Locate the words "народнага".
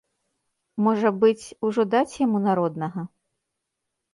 2.49-3.01